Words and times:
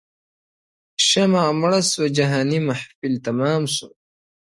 شمع 1.07 1.45
مړه 1.61 1.81
سوه 1.91 2.07
جهاني 2.17 2.59
محفل 2.67 3.13
تمام 3.27 3.61
سو- 3.75 3.87